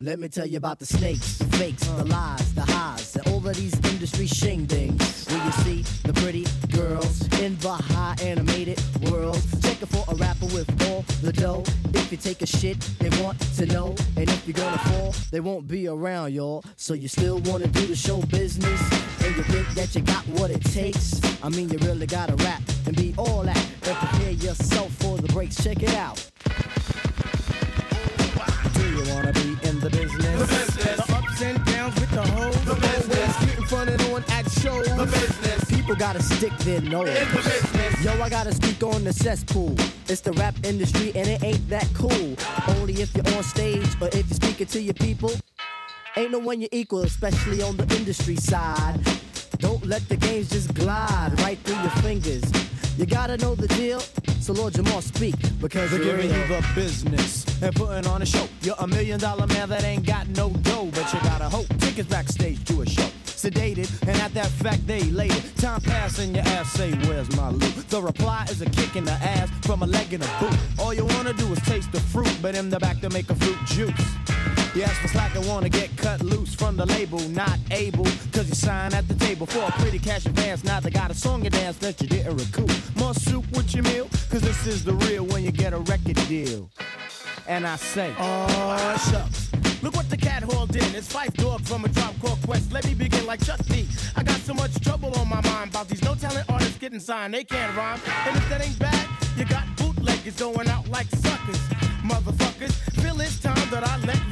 [0.00, 3.46] Let me tell you about the snakes, the fakes, the lies, the highs, and all
[3.46, 5.30] of these industry shingdings.
[5.30, 8.80] Where you see the pretty girls in the high animated
[9.10, 9.42] world.
[9.62, 11.64] Check it for a rapper with all the dough.
[11.94, 13.94] If you take a shit, they want to know.
[14.16, 16.62] And if you're gonna fall, they won't be around, y'all.
[16.76, 18.80] So you still wanna do the show business?
[19.24, 21.20] And you think that you got what it takes?
[21.42, 23.66] I mean, you really gotta rap and be all that.
[23.82, 25.62] And prepare yourself for the breaks.
[25.62, 26.30] Check it out.
[28.86, 30.38] You wanna be in the business?
[30.40, 31.06] The business.
[31.06, 32.64] The ups and downs with the hoes.
[32.64, 33.36] The business.
[33.44, 34.86] Getting fronted on at shows.
[34.86, 35.64] The business.
[35.70, 37.08] People gotta stick their nose.
[37.08, 38.04] In the business.
[38.04, 39.74] Yo, I gotta speak on the cesspool.
[40.08, 42.36] It's the rap industry and it ain't that cool.
[42.76, 45.32] Only if you're on stage or if you're speaking to your people.
[46.16, 48.98] Ain't no one you equal, especially on the industry side.
[49.58, 52.42] Don't let the games just glide right through your fingers.
[52.96, 54.00] You gotta know the deal,
[54.40, 58.48] so Lord Jamar speak because They're giving you the business and putting on a show.
[58.62, 61.66] You're a million dollar man that ain't got no dough, but you got a hope.
[61.78, 63.08] Tickets backstage to a show.
[63.26, 65.42] Sedated, and at that fact they later.
[65.58, 67.86] Time pass and your ass say, Where's my loot?
[67.90, 70.58] The reply is a kick in the ass from a leg in a boot.
[70.78, 73.34] All you wanna do is taste the fruit, but in the back to make a
[73.34, 74.65] fruit juice.
[74.82, 78.54] Ask for slack and wanna get cut loose from the label, not able, cause you
[78.54, 80.64] sign at the table for a pretty cash advance.
[80.64, 82.70] Now they got a song and dance that you didn't recoup.
[82.96, 86.16] More soup with your meal, cause this is the real when you get a record
[86.28, 86.70] deal.
[87.48, 89.50] And I say, Oh, shucks.
[89.82, 90.94] Look what the cat hauled in.
[90.94, 92.72] It's Phife Dawg from a Tribe Called Quest.
[92.72, 93.86] Let me begin like Chuck D.
[94.16, 97.34] I got so much trouble on my mind about these no talent artists getting signed.
[97.34, 98.00] They can't rhyme.
[98.26, 101.60] And if that ain't bad, you got bootleggers going out like suckers.
[102.02, 104.25] Motherfuckers, feel it's time that I let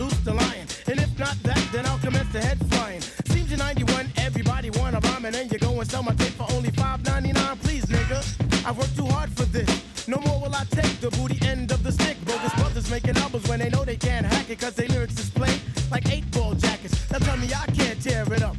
[5.55, 7.60] you go and sell my tape for only $5.99.
[7.60, 10.08] Please, nigga, I've worked too hard for this.
[10.08, 12.16] No more will I take the booty end of the stick.
[12.24, 15.31] Bogus brothers making albums when they know they can't hack it, cause they lyrics is
[15.31, 15.59] plain
[15.92, 17.09] like eight ball jackets.
[17.10, 18.56] Now tell me I can't tear it up.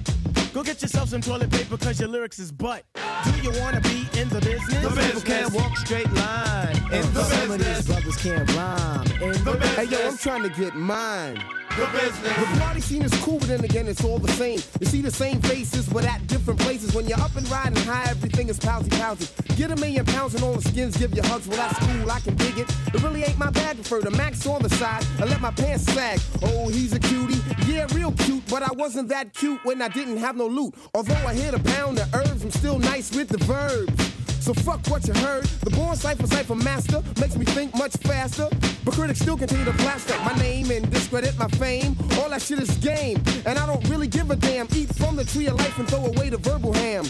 [0.53, 2.85] Go get yourself some toilet paper, cause your lyrics is butt.
[3.25, 4.81] Do you wanna be in the business?
[4.81, 6.77] the people can't walk straight line.
[6.93, 8.74] In the Some of these brothers can't rhyme.
[10.25, 11.35] Trying to get mine.
[11.77, 12.35] The business.
[12.35, 14.59] The party scene is cool, but then again, it's all the same.
[14.79, 16.95] You see the same faces, but at different places.
[16.95, 19.29] When you're up and riding high, everything is pousy pousy.
[19.55, 21.47] Get a million pounds and all the skins give you hugs.
[21.47, 22.67] Well, that's cool, I can dig it.
[22.91, 23.75] It really ain't my bag.
[23.75, 25.05] Prefer the max on the side.
[25.19, 26.19] I let my pants sag.
[26.41, 27.39] Oh, he's a cutie.
[27.67, 30.73] Yeah, real cute, but I wasn't that cute when I didn't have no loot.
[30.95, 34.14] Although I hit a pound of herbs, I'm still nice with the verbs.
[34.45, 35.43] So fuck what you heard.
[35.45, 38.47] The born cipher cipher master makes me think much faster.
[38.83, 41.97] But critics still continue to blast plaster my name and discredit my fame.
[42.19, 44.67] All that shit is game, and I don't really give a damn.
[44.75, 47.05] Eat from the tree of life and throw away the verbal ham.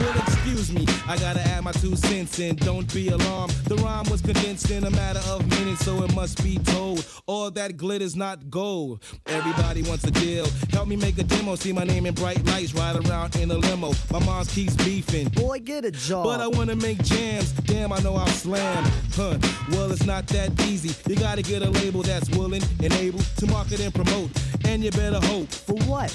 [0.00, 2.56] Well, excuse me, I gotta add my two cents in.
[2.56, 3.52] Don't be alarmed.
[3.66, 7.06] The rhyme was condensed in a matter of minutes, so it must be told.
[7.26, 9.02] All that glitter's not gold.
[9.26, 10.46] Everybody wants a deal.
[10.70, 11.54] Help me make a demo.
[11.54, 12.74] See my name in bright lights.
[12.74, 13.92] Ride around in a limo.
[14.10, 15.28] My mom keeps beefing.
[15.28, 16.24] Boy, get a job.
[16.24, 17.52] But I wanna make jams.
[17.52, 18.84] Damn, I know I'll slam.
[19.14, 19.36] Huh.
[19.70, 20.94] Well, it's not that easy.
[21.08, 24.30] You gotta get a label that's willing and able to market and promote.
[24.64, 26.14] And you better hope For what?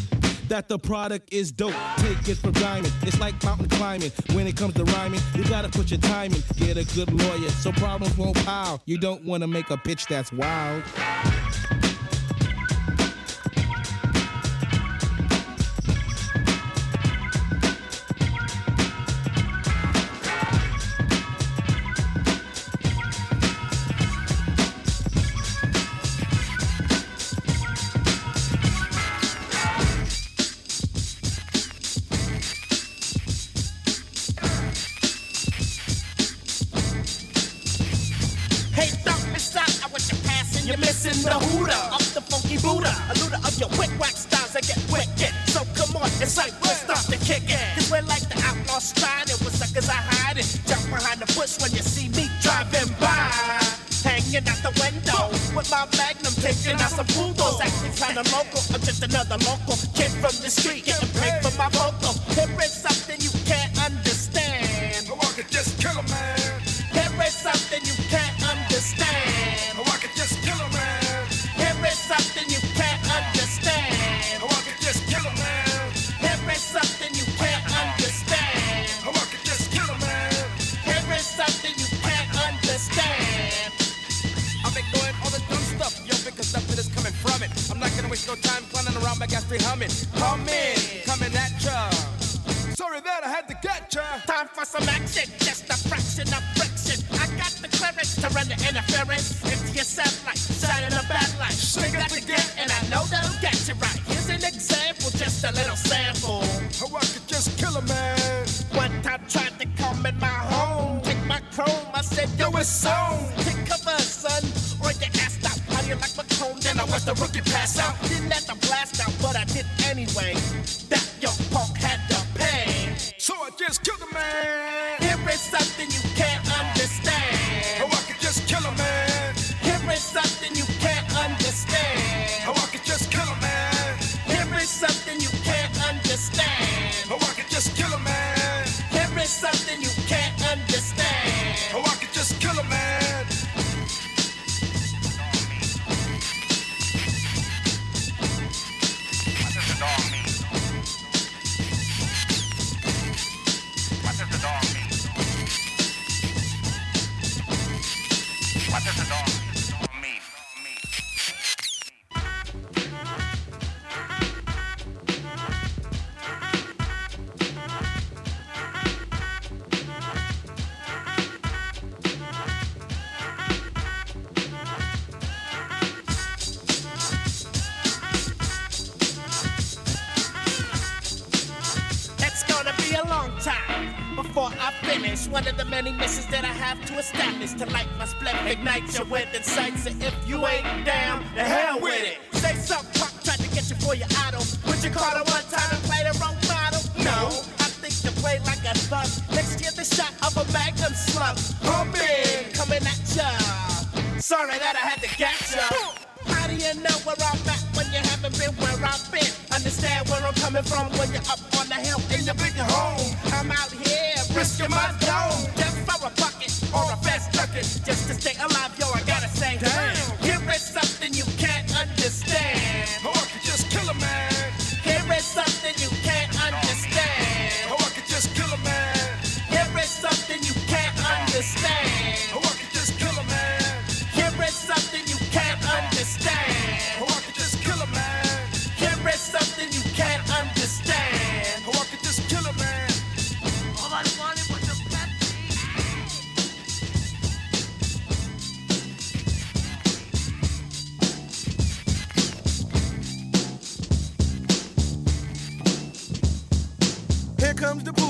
[0.50, 1.74] That the product is dope.
[1.98, 2.94] Take it for diamond.
[3.02, 4.12] It's like mountain climbing.
[4.34, 6.42] When it comes to rhyming, you gotta put your time in.
[6.58, 8.82] Get a good lawyer so problems won't pile.
[8.86, 10.84] You don't wanna make a pitch that's wild.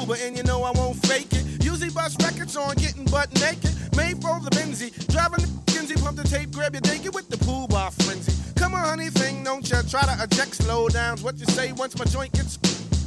[0.06, 1.63] Boober, and you know I won't fake it.
[1.63, 3.74] Usually bust records on getting butt naked.
[3.96, 7.38] Made for the Benzie, driving the Kinsey, pump the tape, grab your dinky with the
[7.38, 8.34] pool bar frenzy.
[8.56, 11.24] Come on, honey, thing, don't ya try to eject slow downs.
[11.24, 12.60] What you say once my joint gets.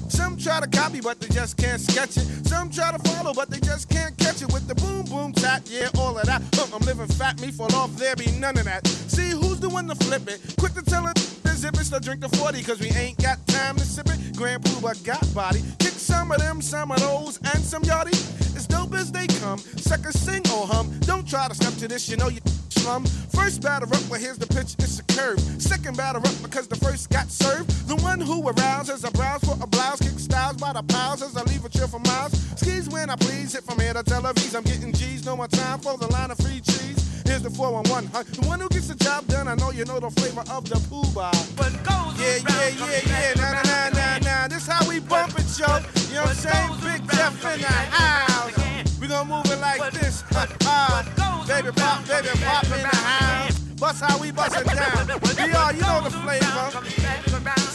[0.08, 2.46] Some try to copy, but they just can't sketch it.
[2.46, 5.62] Some try to follow, but they just can't catch it with the boom boom tap.
[5.66, 6.42] Yeah, all of that.
[6.56, 8.86] Look, I'm living fat, me fall off, there be none of that.
[8.86, 10.40] See who's the one to flip it?
[10.58, 11.37] Quick to tell it.
[11.58, 14.36] Zip it, drink the 40, cause we ain't got time to sip it.
[14.36, 15.60] Grand Puba got body.
[15.80, 18.14] Kick some of them, some of those, and some yachty.
[18.56, 19.58] As dope as they come.
[19.58, 20.88] Sucker sing or hum.
[21.00, 22.38] Don't try to step to this, you know you
[22.70, 23.04] slum.
[23.34, 25.40] First batter up, well here's the pitch, it's a curve.
[25.60, 27.68] Second batter up because the first got served.
[27.88, 31.36] The one who arouses a browse for a blouse, kick styles by the pals as
[31.36, 32.38] I leave a chill for miles.
[32.54, 34.54] Skis when I please, hit from here to Tel Aviv.
[34.54, 37.07] I'm getting G's, no more time for the line of free cheese.
[37.28, 38.24] Here's the 411, huh?
[38.24, 40.80] The one who gets the job done, I know you know the flavor of the
[40.88, 41.28] Puba.
[41.60, 43.32] What goes Yeah, yeah, yeah, yeah.
[43.36, 44.48] Nah, nah, nah, nah, nah.
[44.48, 45.68] This how we bump it, yo.
[46.08, 46.72] You know what I'm saying?
[46.80, 48.98] Big Jeff in the house.
[48.98, 50.24] We gonna move it like this.
[50.32, 51.04] Uh, uh.
[51.44, 53.58] Baby pop, baby pop in the house.
[53.76, 55.20] Bust how we bust it down.
[55.36, 56.66] VR, you know the flavor.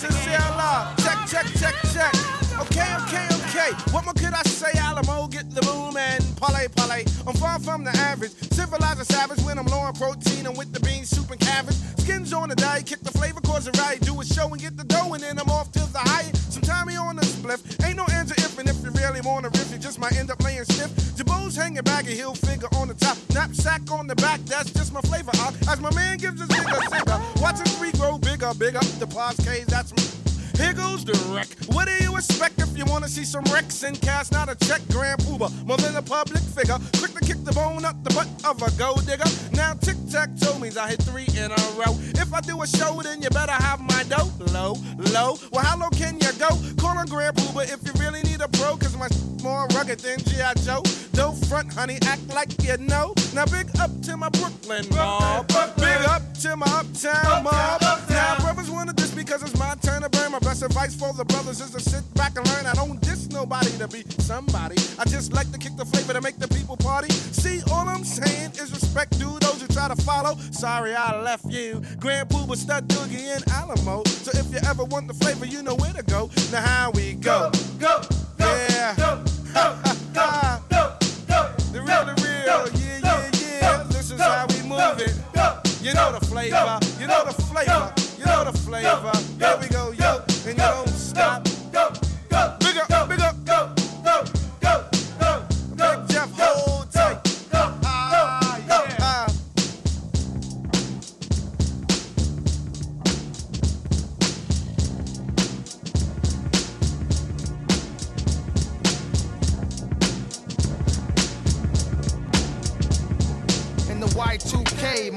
[0.02, 0.98] Sincere love.
[0.98, 2.14] Check, check, check, check.
[2.58, 3.43] Okay, okay, okay.
[3.54, 4.72] What more could I say?
[4.80, 7.06] Alamo, get the boom and parlay, parlay.
[7.28, 8.32] I'm far from the average.
[8.52, 10.48] Civilized a savage when I'm low on protein.
[10.48, 11.76] I'm with the beans, soup, and cabbage.
[11.98, 14.02] Skins on the diet, kick the flavor, cause it right.
[14.02, 16.32] Do a show and get the dough, and then I'm off to the high.
[16.50, 17.62] Sometime he on the spliff.
[17.86, 20.44] Ain't no answer if and if you really wanna riff, you just might end up
[20.44, 20.90] laying stiff.
[21.16, 23.18] Jabos hanging back, a heel figure on the top.
[23.36, 25.32] Knapsack on the back, that's just my flavor.
[25.70, 27.22] As my man gives us bigger, singer.
[27.40, 30.23] Watching three grow bigger, big up the podcast, that's me.
[30.58, 31.48] Here goes the wreck.
[31.74, 34.82] What do you expect if you wanna see some wrecks and cast not a check?
[34.90, 36.78] Grand Puba, more than a public figure.
[37.00, 39.30] Quick to kick the bone up the butt of a gold digger.
[39.54, 41.98] Now tic tac toe means I hit three in a row.
[42.22, 44.32] If I do a show, then you better have my dough.
[44.54, 44.76] Low,
[45.16, 45.38] low.
[45.52, 46.50] Well, how low can you go?
[46.78, 49.10] Call on Grand Puba if you really need a bro, cause my
[49.42, 50.54] more more rugged than G.I.
[50.66, 50.82] Joe.
[51.14, 53.14] Don't front, honey, act like you know.
[53.34, 55.48] Now big up to my Brooklyn mob.
[55.78, 57.82] Big up to my uptown mob.
[58.10, 60.32] Now brothers wanna diss because it's my turn to burn.
[60.32, 62.66] My best advice for the brothers is to sit back and learn.
[62.66, 64.76] I don't diss nobody to be somebody.
[65.00, 67.12] I just like to kick the flavor to make the people party.
[67.12, 70.38] See, all I'm saying is respect due those who try to follow.
[70.52, 71.82] Sorry I left you.
[72.00, 74.04] Grand Puba, Stud Doogie, and Alamo.
[74.06, 76.30] So if you ever want the flavor, you know where to go.
[76.52, 77.52] Now how we go?
[77.80, 78.02] Go,
[78.38, 78.96] go, yeah.
[78.96, 79.78] Go, go,
[80.14, 81.52] go, go, go.
[81.72, 83.84] The real, the real, yeah, yeah, yeah.
[83.90, 85.16] This is how we move it.
[85.84, 87.94] You know the flavor, you know the flavor,
[88.44, 89.12] the flavor.
[89.40, 91.53] Here we go, yo, and you don't stop.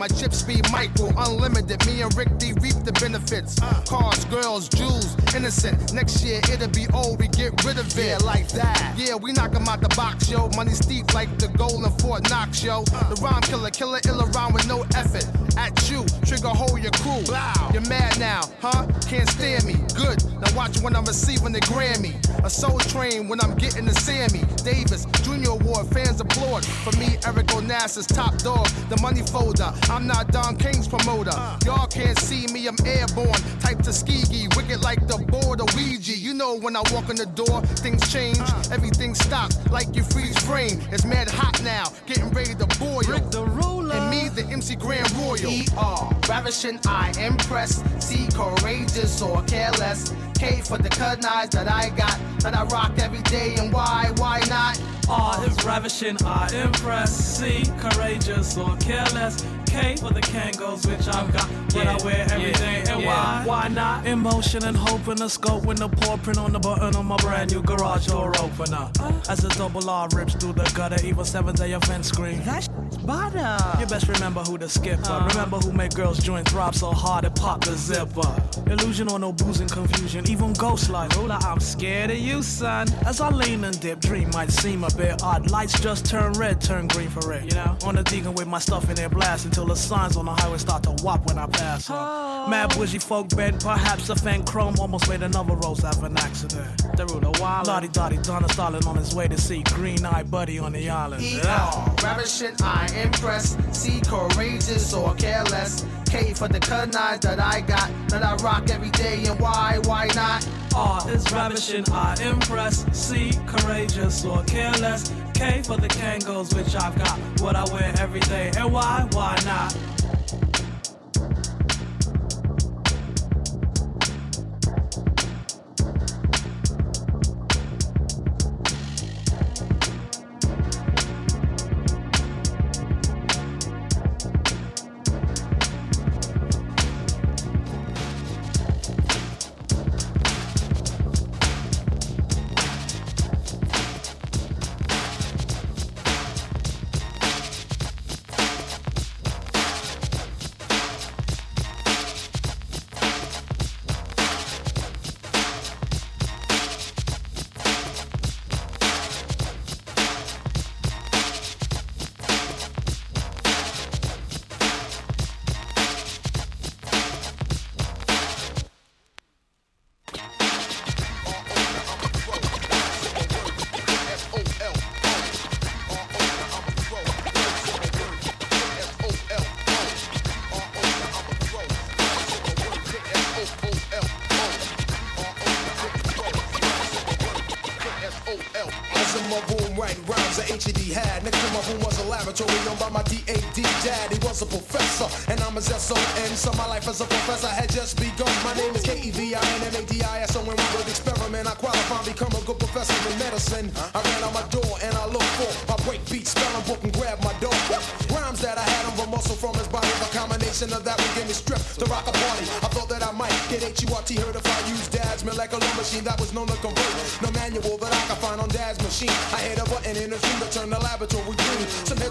[0.08, 1.84] My chips be micro, unlimited.
[1.86, 3.58] Me and Rick D reap the benefits.
[3.88, 5.92] Cars, girls, jewels, innocent.
[5.92, 8.06] Next year it'll be old, we get rid of it.
[8.06, 8.94] Yeah, like that.
[8.96, 10.48] Yeah, we knock 'em out the box, yo.
[10.50, 12.84] Money steep like the golden Fort Knox, yo.
[12.84, 15.26] The rhyme killer, killer ill around with no effort.
[15.56, 17.24] At you, trigger hole your crew.
[17.72, 18.86] You're mad now, huh?
[19.08, 19.74] Can't stand me.
[19.94, 20.22] Good.
[20.40, 22.14] Now watch when I'm receiving the Grammy.
[22.44, 24.44] A soul train when I'm getting the Sammy.
[24.62, 26.20] Davis, Junior Award, fans
[26.64, 29.72] For me, Eric Onassis, top dog, the money folder.
[29.90, 31.32] I'm not Don King's promoter.
[31.64, 33.40] Y'all can't see me, I'm airborne.
[33.60, 36.16] Type Tuskegee, wicked like the board of Ouija.
[36.16, 38.38] You know when I walk in the door, things change.
[38.70, 40.80] Everything stops like you freeze frame.
[40.90, 43.00] It's mad hot now, getting ready to boil.
[43.08, 43.94] Rick the ruler.
[43.94, 45.50] And me, the MC Grand Royal.
[45.50, 47.82] E-R, ravishing, I impress.
[47.98, 50.12] C, courageous or careless.
[50.38, 53.54] K for the cut knives that I got, that I rock every day.
[53.58, 54.80] And why, why not?
[55.08, 57.14] R is ravishing, I impress.
[57.14, 59.44] C, courageous or careless.
[59.66, 62.84] K for the Kangols, which I've got, what I wear every day.
[62.88, 63.42] And why?
[63.44, 64.06] Why not?
[64.06, 67.16] Emotion and hope in the scope when the paw print on the button on my
[67.16, 68.90] brand new garage door opener.
[69.28, 72.42] As a double R rips through the gutter, even seven day event screen.
[72.44, 72.68] That's
[73.04, 73.56] butter.
[73.80, 75.26] You best remember who the skipper.
[75.28, 78.34] Remember who made girls joint throb so hard it popped the zipper.
[78.70, 80.28] Illusion or no boozing confusion.
[80.28, 82.88] Even ghost like Ruler, I'm scared of you, son.
[83.06, 85.50] As I lean and dip, dream might seem a bit odd.
[85.50, 87.44] Lights just turn red, turn green for it.
[87.44, 90.24] You know, on the deacon with my stuff in there blast until the signs on
[90.24, 91.86] the highway start to whop when I pass.
[91.86, 92.46] Huh?
[92.48, 96.96] Mad bougie folk bed, perhaps a fan chrome almost made another rose have an accident.
[96.96, 97.66] The ruler wild.
[97.66, 101.22] Lottie Dottie Donna Stalin on his way to see Green Eye Buddy on the island.
[101.22, 103.56] E-R, ravishing, I impress.
[103.72, 105.84] C, courageous or careless.
[106.06, 109.24] K for the cut that I got, that I rock every day.
[109.26, 110.46] And why, why not?
[110.74, 112.84] R is ravishing, I impress.
[112.92, 115.12] C, courageous or careless.
[115.34, 118.52] K for the Kangols, which I've got, what I wear every day.
[118.56, 119.76] And why, why not?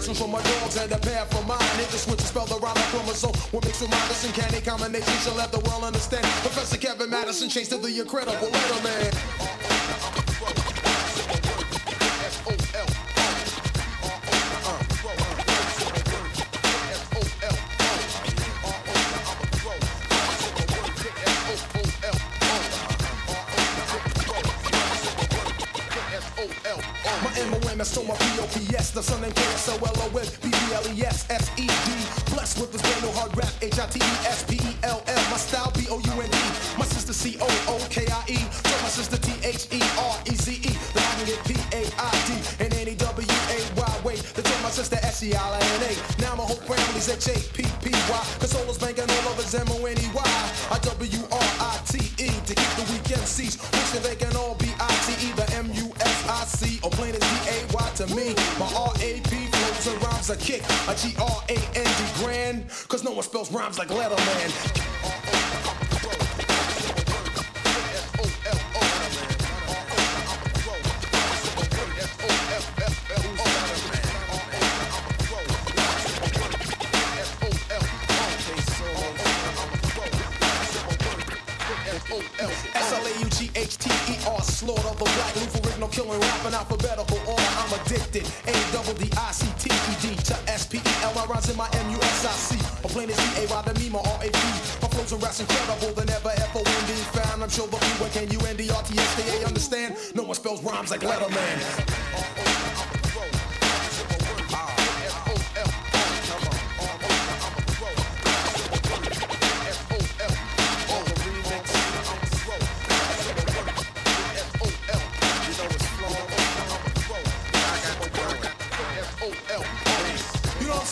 [0.06, 1.58] Some for my dogs and a pair for mine.
[1.58, 3.34] The switch to spell the rhyme like chromosome.
[3.50, 4.08] What makes you mind?
[4.08, 6.22] This uncanny combination shall let the world understand.
[6.46, 9.15] Professor Kevin Madison chased to the incredible Letterman.
[29.86, 32.32] K-S-O-L-O-N, B-B-L-E-S, S-E-D.
[32.34, 35.22] Blessed with this brand new hard rap, H-I-T-E-S-P-E-L-L.
[35.30, 36.38] My style, B-O-U-N-D.
[36.78, 38.36] My sister, C-O-O-K-I-E.
[38.36, 40.72] Tell my sister, T-H-E-R-E-Z-E.
[40.94, 44.00] Then I get P-A-I-D and N-E-W-A-Y.
[44.04, 46.22] Wait, they told my sister, S-E-I-L-N-A.
[46.22, 48.22] Now my whole family's H-A-P-P-Y.
[48.38, 50.50] Console's banking all of his M-O-N-E-Y.
[50.72, 52.28] I-W-R-I-T-E.
[52.46, 55.32] To keep the weak MCs wishing they can all be I-T-E.
[55.36, 56.80] The M-U-S-I-C.
[56.82, 58.34] Or plain as D-A-Y to me.
[58.58, 59.45] My R-A-P
[59.86, 60.62] flows and rhymes a kick.
[60.88, 62.68] A G-R-A-N-D grand.
[62.88, 64.82] Cause no one spells rhymes like Letterman.
[84.96, 85.55] The black
[85.86, 87.50] Original killing rap in alphabetical order.
[87.58, 88.26] I'm addicted.
[88.46, 93.98] A-double-D-I-C-T-E-D to S-P-E-L My rhymes in my M-U-S-I-C Or plain as D-A-Y to me my
[93.98, 94.38] R-A-P
[94.82, 97.42] My flows and raps incredible than ever F-O-N-D found.
[97.42, 99.96] I'm sure the people can U-N-D-R-T-S-T-A understand.
[100.14, 102.35] No one spells rhymes like Letterman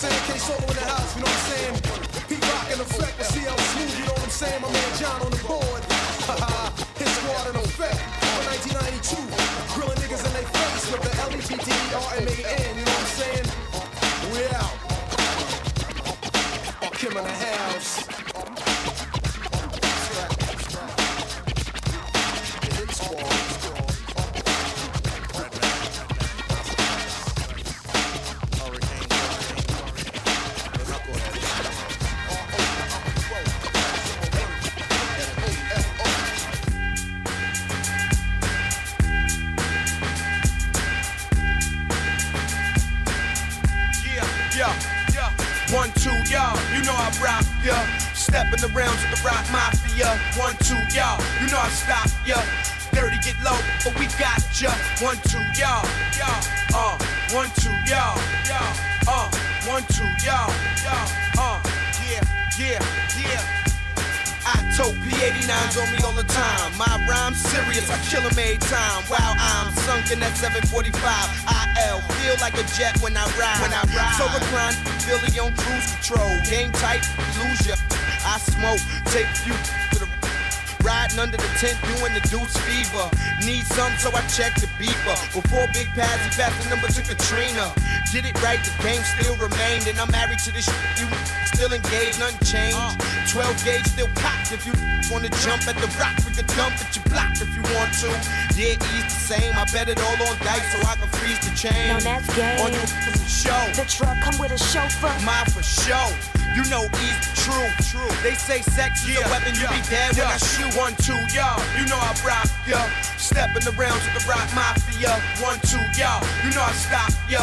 [0.04, 0.22] saying?
[0.28, 1.74] K Solo in the house, you know what I'm saying?
[2.28, 4.60] He Rock in effect see how Smooth, you know what I'm saying?
[4.62, 5.82] My man John on the board.
[7.00, 8.00] His squad in effect
[8.34, 9.16] for 1992.
[9.74, 12.83] Grilling niggas in their face with the L-E-P-T-E-R-M-A-N, you know what I'm saying?
[70.14, 70.94] I'm sunken at 745,
[71.90, 73.60] IL feel like a jet when I ride.
[73.60, 74.14] When I ride.
[74.14, 74.74] So recline,
[75.06, 76.30] Billy on cruise control.
[76.48, 77.02] Game tight,
[77.42, 77.74] lose ya.
[78.24, 79.54] I smoke, take few
[79.92, 80.14] to the
[80.84, 83.08] Riding under the tent, doing the deuce fever.
[83.40, 85.16] Need some, so I check the beeper.
[85.32, 87.72] Before Big Pazzy passed the number to Katrina.
[88.12, 89.88] Did it right, the game still remained.
[89.88, 91.08] And I'm married to this shit, you
[91.48, 93.00] still engaged, nothing changed.
[93.32, 94.76] 12 gauge still cocked if you
[95.08, 96.20] wanna jump at the rock.
[96.20, 98.12] We can dump at your block if you want to.
[98.52, 98.92] Yeah, the
[99.24, 99.56] same.
[99.56, 101.88] I bet it all on dice so I can freeze the chain.
[101.88, 102.60] Now that's gay.
[102.60, 102.86] On your
[103.24, 103.56] show.
[103.72, 105.16] The truck come with a chauffeur.
[105.24, 106.12] Mine for show.
[106.52, 107.68] You know E's true.
[107.88, 108.12] True.
[108.20, 109.56] They say sex is a weapon.
[109.56, 110.68] You be dead when I shoot.
[110.76, 111.56] One, two, y'all.
[111.80, 112.84] You know I rock, ya.
[113.16, 115.16] Stepping around to the rock mafia.
[115.40, 116.20] One, two, y'all.
[116.44, 117.40] You know I stop, ya.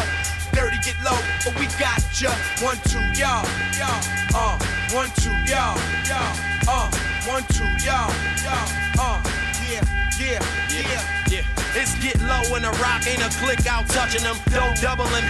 [0.53, 2.29] Dirty get low, but we got ya.
[2.61, 3.41] One, two, y'all,
[3.81, 4.01] y'all.
[4.37, 4.55] Uh,
[4.93, 5.73] one, two, y'all,
[6.05, 6.29] y'all.
[6.69, 6.91] Uh,
[7.25, 8.13] one, two, y'all,
[8.45, 8.69] y'all.
[9.01, 9.17] Uh,
[9.65, 9.81] yeah,
[10.19, 10.39] yeah,
[10.69, 11.60] yeah, yeah.
[11.73, 14.37] It's get low in the rock, ain't a click out touching them.
[14.51, 15.23] Don't double them,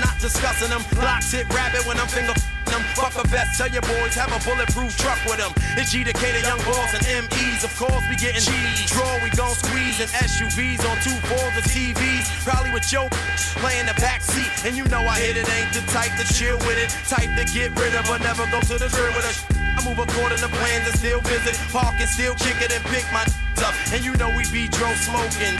[0.00, 0.82] not discussing them.
[0.96, 2.34] Blocks hit rabbit when I'm finger
[2.74, 2.82] them.
[2.98, 5.52] Fuck a vest, tell your boys have a bulletproof truck with them.
[5.78, 7.62] It's G to young boys and MEs.
[7.62, 8.90] Of course, we getting cheese.
[8.90, 12.26] Draw, we gon' squeeze in SUVs on two fours of TVs.
[12.42, 13.08] Probably with your
[13.62, 14.50] play in the back seat.
[14.66, 16.90] And you know I hit it, ain't the type to chill with it.
[17.06, 19.34] Type to get rid of, but never go to the crib with a
[19.74, 21.54] I move according to plans and still visit.
[21.70, 23.22] Park and still kick it and pick my
[23.66, 23.74] up.
[23.92, 25.58] And you know we be dro smoking.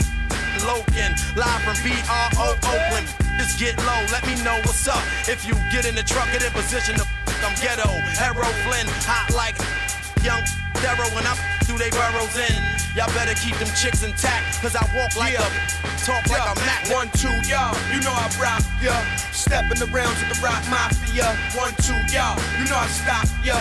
[0.63, 3.07] Loken, live from BRO Oakland.
[3.37, 5.03] Just get low, let me know what's up.
[5.27, 7.89] If you get in the truck and in position to f- I'm ghetto.
[8.15, 9.55] Hero Flynn, hot like
[10.23, 10.41] young
[10.81, 12.55] Darrow when I f- through they burrows in.
[12.95, 15.45] Y'all better keep them chicks intact, cause I walk like a
[16.07, 16.87] talk like a Mac.
[16.89, 18.97] One, two, y'all, you know I rock, yeah.
[19.31, 21.35] Stepping the rounds with the rock mafia.
[21.59, 23.59] One, two, y'all, you know I stop, yeah.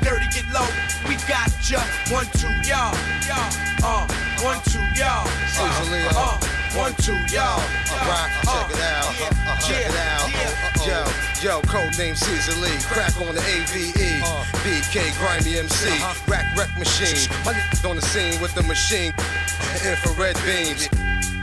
[0.00, 0.68] Dirty get low,
[1.08, 1.82] we got ya.
[2.14, 2.94] One, two, y'all,
[3.26, 3.50] y'all.
[3.82, 4.06] Uh,
[4.42, 5.26] one, two, y'all.
[5.58, 7.58] Uh, uh, one, two, y'all.
[8.04, 10.28] Rock, uh, check it out, uh, uh, check it out.
[10.28, 11.08] Uh, uh,
[11.40, 14.22] yo, yo, code name Caesar Lee, crack on the AVE,
[14.62, 16.30] BK Grimy MC, uh-huh.
[16.30, 17.28] rack wreck machine.
[17.44, 17.56] My
[17.88, 19.12] on the scene with the machine,
[19.82, 20.88] infrared beams.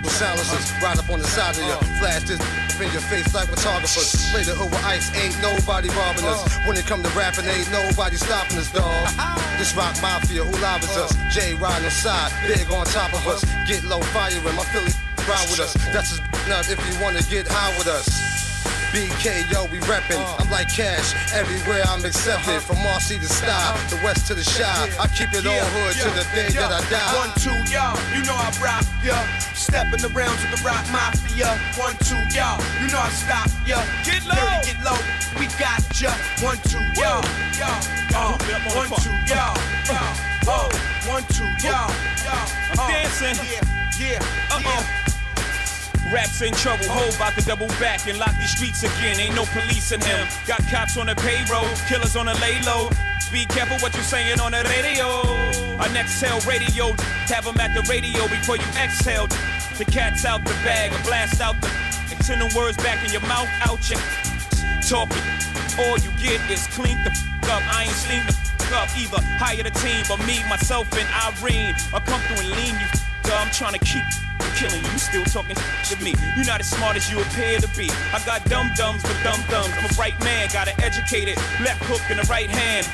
[0.04, 0.54] with silencers.
[0.54, 0.86] Uh-huh.
[0.86, 1.74] Ride up on the side of you.
[1.74, 2.00] Uh-huh.
[2.00, 2.40] Flash this
[2.80, 4.30] in your face like photographers.
[4.32, 6.46] Play the hood with ice, ain't nobody robbing us.
[6.66, 9.10] When it come to rapping, ain't nobody stopping us, dog.
[9.58, 11.12] This rock mafia, who lives us?
[11.34, 13.42] Jay riding side, big on top of us.
[13.68, 14.94] Get low fire in my Philly
[15.28, 15.74] ride with us.
[15.92, 18.34] That's just enough if you wanna get high with us.
[18.94, 20.22] BK, yo, we reppin'.
[20.22, 20.38] Uh.
[20.38, 22.62] I'm like cash, everywhere I'm accepted.
[22.62, 22.78] Uh-huh.
[22.78, 23.90] From Marcy to Style, uh-huh.
[23.90, 24.70] the west to the shy.
[25.02, 27.14] I keep it all hood to the day that I die.
[27.18, 29.18] One, two, y'all, you know I rock, ya.
[29.58, 31.58] Stepping around to the rock mafia.
[31.74, 33.82] One, two, y'all, you know I stop, ya.
[34.06, 35.02] Get low, Dirty, get low,
[35.42, 36.14] we got ya.
[36.46, 37.82] One, two, y'all, uh,
[38.14, 39.58] y'all, uh, one, two, y'all,
[39.90, 40.14] y'all,
[40.46, 40.70] oh,
[41.10, 41.90] one, two, y'all,
[42.22, 42.46] y'all,
[42.78, 43.42] I'm dancing.
[43.42, 45.13] Yeah, yeah, uh-uh.
[46.12, 49.20] Raps in trouble, ho, about to double back and lock these streets again.
[49.20, 50.28] Ain't no police in him.
[50.46, 52.90] Got cops on the payroll, killers on the lay low.
[53.32, 55.08] Be careful what you're saying on the radio.
[55.80, 56.94] Our next radio,
[57.32, 59.28] have them at the radio before you exhale.
[59.78, 61.68] The cat's out the bag, or blast out the.
[62.12, 64.00] And Send them words back in your mouth, out your.
[64.88, 65.24] Talking.
[65.80, 67.10] All you get is clean the
[67.50, 67.64] up.
[67.74, 69.22] I ain't seen the up either.
[69.40, 71.74] Hire the team, but me, myself, and Irene.
[71.94, 72.88] I come through and lean you.
[73.34, 74.04] I'm trying to keep
[74.56, 76.14] killing you, still talking to me.
[76.36, 77.90] You're not as smart as you appear to be.
[78.14, 79.74] I got dumb dumbs for dumb dumbs.
[79.78, 82.88] I'm a right man, got an educated left hook in the right hand.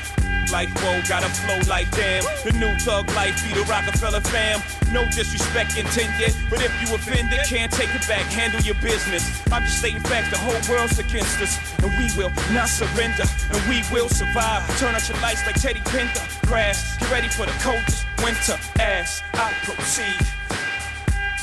[0.50, 2.24] Like whoa, gotta flow like damn.
[2.42, 4.60] The new thug life, be the Rockefeller fam.
[4.92, 8.26] No disrespect intended, but if you offended, can't take it back.
[8.32, 9.22] Handle your business.
[9.52, 10.30] I'm just stating facts.
[10.30, 14.66] The whole world's against us, and we will not surrender, and we will survive.
[14.78, 16.20] Turn out your lights like Teddy Pinter.
[16.46, 18.58] Crash, get ready for the coldest winter.
[18.80, 20.18] As I proceed.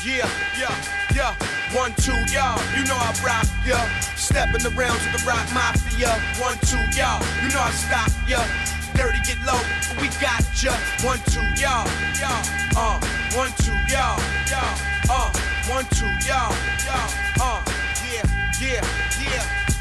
[0.04, 0.74] Yeah, yeah,
[1.14, 1.34] yeah.
[1.74, 2.60] One, two, y'all.
[2.76, 3.82] You know I rock, yeah.
[4.14, 6.10] Stepping around to the rock mafia.
[6.40, 7.20] One, two, y'all.
[7.42, 8.46] You know I stop, yeah.
[8.94, 9.58] Dirty, get low,
[9.88, 10.72] but we got ya.
[11.02, 12.42] One, two, y'all, y'all.
[12.76, 13.00] Uh,
[13.34, 14.78] one, two, y'all, y'all.
[15.10, 15.32] Uh,
[15.68, 16.54] one, two, y'all,
[16.86, 17.10] y'all.
[17.40, 17.62] Uh,
[18.10, 18.22] yeah,
[18.60, 18.86] yeah,
[19.20, 19.77] yeah.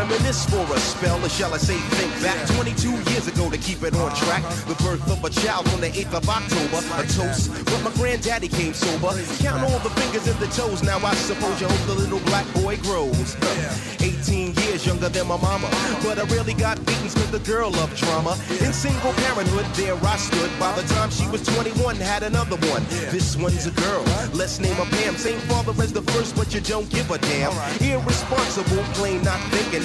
[0.00, 3.82] Reminisce for a spell, or shall I say think back 22 years ago to keep
[3.82, 4.42] it on track.
[4.66, 7.52] The birth of a child on the 8th of October, a toast.
[7.66, 9.12] But my granddaddy came sober.
[9.38, 12.46] Count all the fingers and the toes, now I suppose you hope the little black
[12.54, 13.36] boy grows.
[14.00, 15.68] 18 years younger than my mama,
[16.02, 18.38] but I really got beatings cause the girl loved drama.
[18.64, 20.50] In single parenthood, there I stood.
[20.58, 22.84] By the time she was 21, had another one.
[23.12, 25.16] This one's a girl, let's name her Pam.
[25.16, 27.52] Same father as the first, but you don't give a damn.
[27.82, 29.84] Irresponsible, plain not thinking.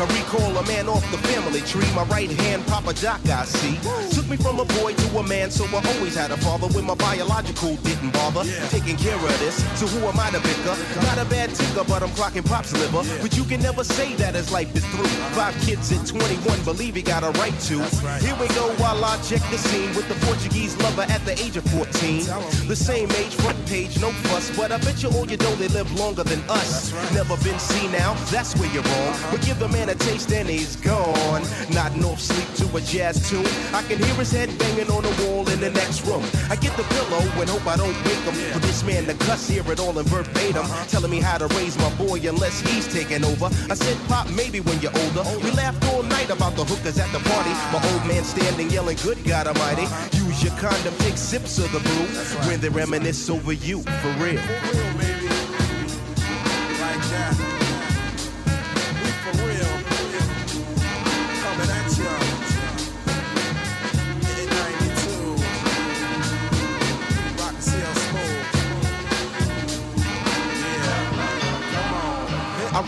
[0.00, 1.84] I recall a man off the family tree.
[1.94, 3.76] My right hand, Papa Doc, I see.
[4.16, 6.86] Took me from a boy to a man, so I always had a father when
[6.86, 8.44] my biological didn't bother.
[8.70, 10.74] Taking care of this, so who am I to bicker?
[11.04, 13.04] Not a bad ticker, but I'm clocking Pop's liver.
[13.20, 15.12] But you can never say that as life is through.
[15.36, 17.84] Five kids at 21, believe he got a right to.
[18.24, 21.58] Here we go while I check the scene with the Portuguese lover at the age
[21.58, 22.24] of 14.
[22.68, 24.50] The same age, front page, no fuss.
[24.56, 26.90] But I bet you all you know they live longer than us.
[27.12, 29.14] Never been seen now, that's where you're wrong.
[29.30, 31.42] But give the man a taste and he's gone.
[31.72, 33.46] Nodding off sleep to a jazz tune.
[33.74, 36.24] I can hear his head banging on the wall in the next room.
[36.48, 38.34] I get the pillow and hope I don't wake him.
[38.52, 40.64] For this man to cuss, hear it all in verbatim.
[40.88, 43.46] Telling me how to raise my boy unless he's taking over.
[43.68, 45.24] I said, Pop, maybe when you're older.
[45.42, 47.50] We laughed all night about the hookers at the party.
[47.74, 49.86] My old man standing yelling, Good God Almighty.
[50.16, 52.06] Use your condom, take sips of the brew.
[52.48, 54.40] When they reminisce over you, for real.
[54.40, 55.19] Like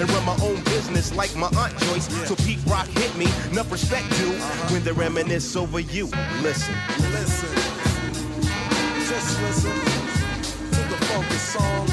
[0.00, 2.08] And run my own business like my Aunt Joyce.
[2.28, 4.32] So Pete Rock hit me, enough respect due.
[4.32, 4.72] Uh-huh.
[4.72, 6.06] When they reminisce over you,
[6.42, 6.74] listen.
[7.12, 7.48] Listen.
[9.08, 11.86] Just listen to the funky song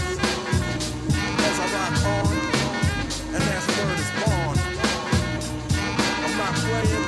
[1.45, 2.33] as I rock on
[3.35, 4.57] and as word is born.
[6.25, 7.05] I'm not playing.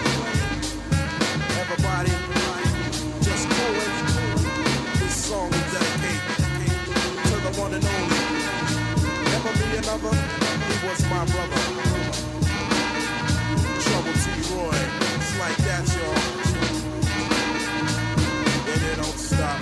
[1.58, 2.13] Everybody,
[3.22, 3.93] just cool it.
[5.00, 6.52] This song is dedicated
[7.26, 8.19] to the one and only.
[9.32, 10.42] Never be another.
[10.86, 11.62] Was my brother.
[13.80, 14.26] Trouble T.
[14.54, 14.80] Roy.
[15.15, 16.17] It's like that, y'all.
[18.67, 19.60] And it don't stop.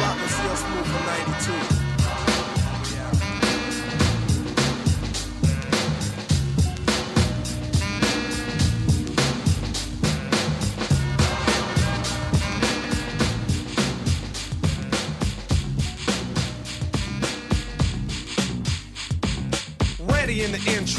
[0.00, 1.73] Rock us move from 92.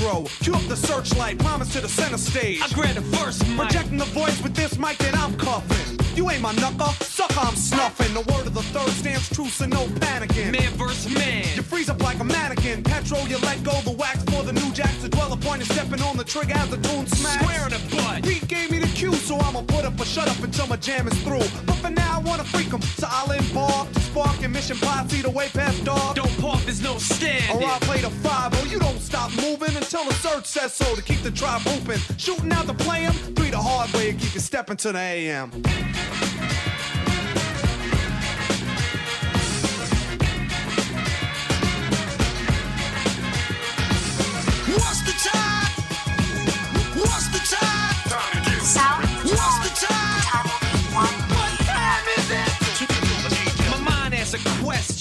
[0.06, 0.30] Intro.
[0.42, 2.62] Cue up the searchlight, promise to the center stage.
[2.62, 3.58] I grab the first mic.
[3.58, 6.00] Projecting the voice with this mic that I'm cuffing.
[6.16, 8.14] You ain't my knucker, sucker, I'm snuffing.
[8.14, 10.52] The word of the third stands true, so no panicking.
[10.52, 11.46] Man versus man.
[11.56, 12.84] You freeze up like a mannequin.
[12.84, 15.02] Petrol, you let go the wax for the new jacks.
[15.02, 17.44] The dweller point is stepping on the trigger as the tune smacks.
[17.44, 18.24] Square in the butt.
[18.24, 21.08] Pete gave me the cue, so I'ma put up a shut up until my jam
[21.08, 21.48] is through.
[21.66, 22.82] But for now, I wanna freak 'em.
[22.82, 26.16] So I'll embark to spark your mission posse the way past dog.
[26.16, 27.62] Don't park, there's no stand.
[27.62, 30.96] Or I'll play the five, oh, you don't stop moving until the Serch says so
[30.96, 32.00] to keep the tribe open.
[32.18, 35.00] Shooting out the play 'em, three the hard way and keep you stepping to the
[35.00, 35.52] AM.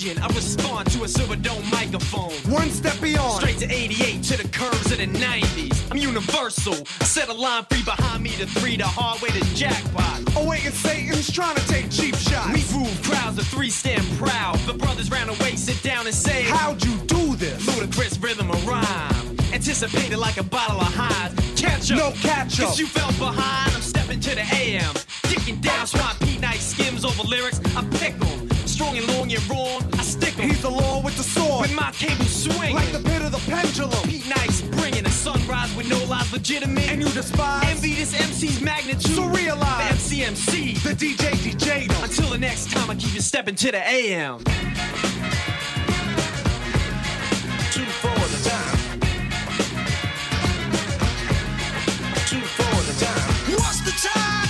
[0.04, 2.32] I respond to a silver dome microphone.
[2.52, 3.40] One step beyond.
[3.40, 5.90] Straight to 88 to the curves of the 90s.
[5.90, 6.74] I'm universal.
[7.00, 10.20] I set a line free behind me to three, the hard way to jackpot.
[10.36, 12.52] Oh, wait, and Satan's trying to take cheap shots.
[12.52, 14.58] We groove crowds of three stand proud.
[14.66, 17.66] The brothers round the way sit down and say, How'd you do this?
[17.74, 19.38] Ludicrous rhythm of rhyme.
[19.54, 21.32] Anticipated like a bottle of highs.
[21.58, 21.98] Catch up.
[21.98, 22.66] No catch up.
[22.66, 23.74] Cause you fell behind.
[23.74, 24.94] I'm stepping to the AM.
[25.32, 27.58] Dicking down swamp Pete nice skims over lyrics.
[27.74, 28.53] I pick 'em.
[28.74, 29.88] Strong and long and wrong.
[29.92, 30.48] I stick 'em.
[30.48, 31.60] He's the law with the sword.
[31.60, 32.74] With my cable swing.
[32.74, 34.02] Like the pit of the pendulum.
[34.02, 36.90] Pete Nice bringing a sunrise with no lies legitimate.
[36.90, 37.70] And you despise.
[37.70, 39.14] Envy this MC's magnitude.
[39.14, 40.10] So realize.
[40.10, 40.74] The MCMC.
[40.82, 41.86] The DJ DJ.
[42.02, 44.38] Until the next time, I keep you stepping to the AM.
[47.74, 49.00] Two for the time.
[52.26, 53.54] Two for the time.
[53.54, 54.43] What's the time?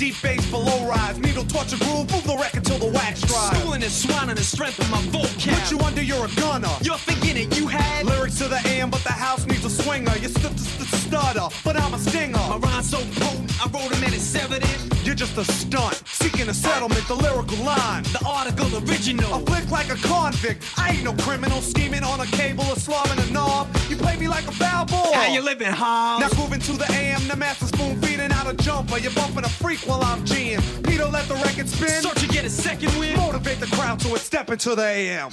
[0.00, 1.29] Deep bass below rise.
[1.52, 3.58] Torture groove, move the record till the wax dries.
[3.58, 5.58] Schooling and swanning the strength of my vocab.
[5.58, 6.70] Put you under, you're a gunner.
[6.82, 10.16] You're thinking it, you had Lyrics to the AM, but the house needs a swinger.
[10.18, 12.38] You're st- st- stutter, but I'm a stinger.
[12.38, 14.90] My rhyme's so potent, I wrote them and it's evident.
[15.04, 18.04] You're just a stunt, seeking a settlement, the lyrical line.
[18.04, 19.34] The article original.
[19.34, 20.62] A flick like a convict.
[20.76, 23.66] I ain't no criminal scheming on a cable or slamming a knob.
[23.88, 25.12] You play me like a foul ball.
[25.12, 26.20] How you living, Hobbs?
[26.22, 28.98] Now grooving to the AM, the master spoon feeding out a jumper.
[28.98, 30.60] You're bumping a freak while I'm G'ing.
[30.84, 32.02] Peter let the record spin.
[32.02, 33.16] Search to get a second win.
[33.16, 35.30] Motivate the crowd so it's step into the AM.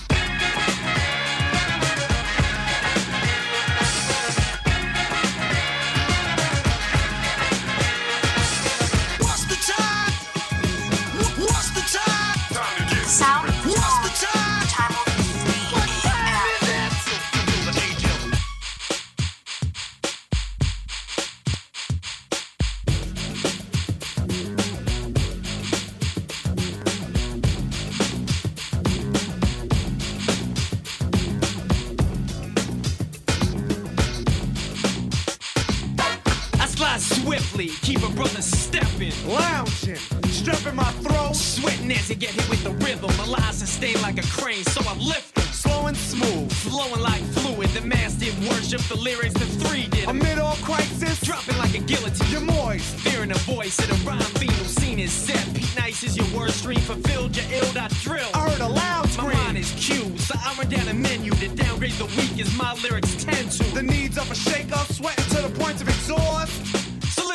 [41.89, 43.09] As get hit with the rhythm.
[43.17, 45.45] My lines sustain like a crane, so I lift them.
[45.45, 46.51] Slow and smooth.
[46.51, 50.09] Flowing like fluid, The mass did worship the lyrics, the three did.
[50.09, 52.27] A middle crisis, dropping like a guillotine.
[52.29, 55.41] You're moist, fearing the voice of a rhyme who seen is set.
[55.55, 58.29] Pete Nice is your word stream, fulfilled your ill dot drill.
[58.33, 59.37] I heard a loud scream.
[59.37, 62.53] My mind is cued, so I run down a menu to downgrade the weak as
[62.57, 63.63] my lyrics tend to.
[63.73, 66.66] The needs of a shaker, sweating to the point of exhaust.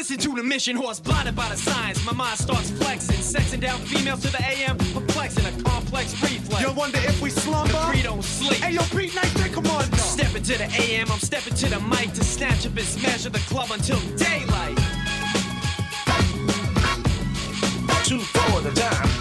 [0.02, 2.04] Listen to the mission horse, blinded by the signs.
[2.04, 6.60] My mind starts flexing, sexing down females to the AM, perplexing a complex reflex.
[6.60, 7.78] You wonder if we slumber?
[7.92, 8.58] Three don't sleep.
[8.58, 11.78] Hey, yo, Pete Nice, take come on, Stepping to the AM, I'm stepping to the
[11.78, 14.76] mic to snatch up and smash the club until daylight.
[18.02, 19.06] Two for the dime.
[19.06, 19.11] Two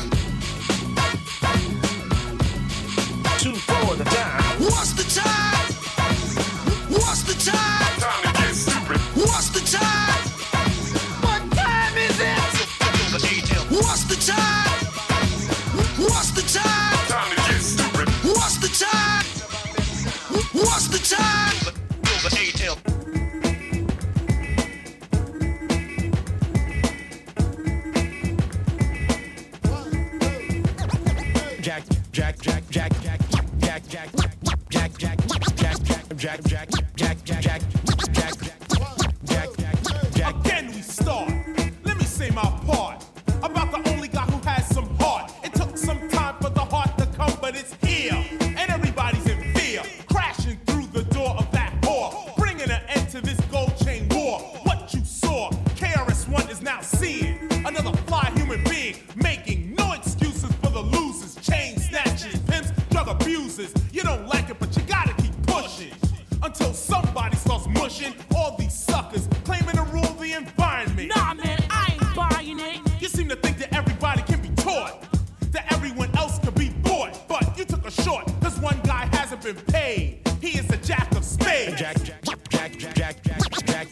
[77.92, 80.20] but you took a short, cause one guy hasn't been paid.
[80.42, 81.80] He is the jack of spades.
[81.80, 83.88] Jack, Jack, Jack, Jack, Jack, Jack,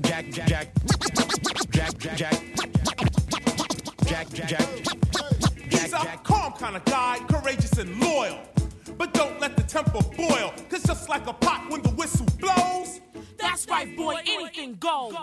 [0.00, 0.68] Jack, Jack, Jack,
[1.70, 2.16] Jack, Jack,
[4.06, 4.68] Jack, Jack, Jack.
[5.70, 8.38] He's a calm kind of guy, courageous and loyal.
[8.96, 13.00] But don't let the temper boil, cause just like a pot when the whistle blows,
[13.38, 15.14] That's right, boy, anything goes.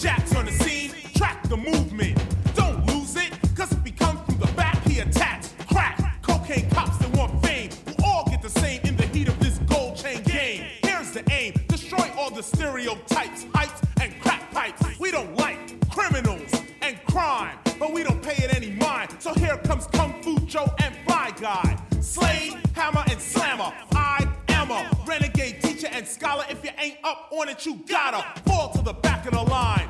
[0.00, 2.18] Jack's on the scene, track the movement.
[2.54, 5.52] Don't lose it, cause if he comes from the back, he attacks.
[5.70, 7.68] Crack, cocaine cops that want fame.
[7.86, 10.64] will all get the same in the heat of this gold chain game.
[10.82, 14.98] Here's the aim destroy all the stereotypes, hypes, and crack pipes.
[14.98, 15.58] We don't like
[15.90, 19.14] criminals and crime, but we don't pay it any mind.
[19.18, 21.78] So here comes Kung Fu Joe and Fly Guy.
[22.00, 23.70] Slade, Hammer, and Slammer.
[23.92, 26.46] I am a renegade teacher and scholar.
[26.48, 29.89] If you ain't up on it, you gotta fall to the back of the line.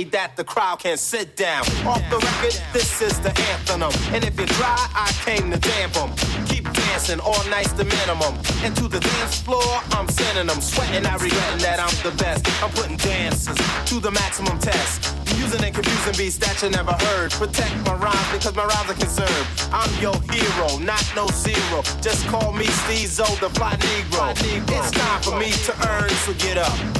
[0.00, 1.60] That the crowd can sit down.
[1.86, 3.82] Off the record, this is the anthem.
[4.14, 6.10] And if you try, I came to damp 'em.
[6.46, 8.34] Keep dancing, all night's the minimum.
[8.64, 10.60] And to the dance floor, I'm sending them.
[10.60, 12.48] Sweating, I regretting that I'm the best.
[12.62, 13.58] I'm putting dancers
[13.90, 15.14] to the maximum test.
[15.36, 17.30] Using and confusing beats that you never heard.
[17.32, 19.46] Protect my rhymes because my rhymes are conserved.
[19.70, 21.82] I'm your hero, not no zero.
[22.00, 24.32] Just call me Stezo, the fly Negro.
[24.76, 26.99] It's time for me to earn, so get up.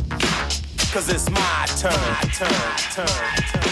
[0.92, 1.92] Cause it's my turn,
[2.32, 2.50] turn,
[2.90, 3.70] turn, turn.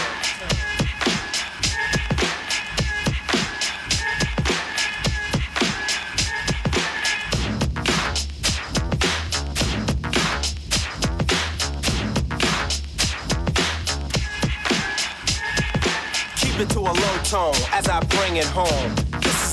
[16.37, 19.08] Keep it to a low tone as I bring it home.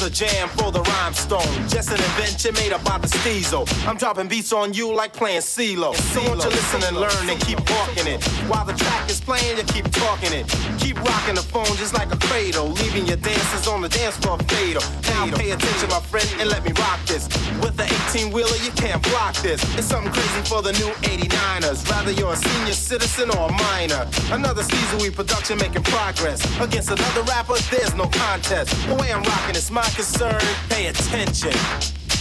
[0.06, 1.42] A jam for the rhymestone.
[1.66, 3.66] Just an invention made up by the Stezo.
[3.88, 5.96] I'm dropping beats on you like playing CeeLo.
[5.96, 8.22] So won't you listen and learn and keep walking it.
[8.46, 10.46] While the track is playing, you keep talking it.
[10.78, 12.68] Keep rocking the phone just like a cradle.
[12.68, 14.82] Leaving your dancers on the dance floor fatal.
[15.10, 17.26] Now pay attention, my friend, and let me rock this.
[17.58, 19.58] With the 18 wheeler, you can't block this.
[19.76, 21.82] It's something crazy for the new 89ers.
[21.90, 24.06] Rather you're a senior citizen or a minor.
[24.30, 26.38] Another Stezo production making progress.
[26.60, 28.70] Against another rapper, there's no contest.
[28.86, 30.38] The way I'm rocking is my concern.
[30.68, 31.52] Pay attention,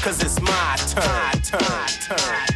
[0.01, 2.54] cause it's my turn, turn, turn,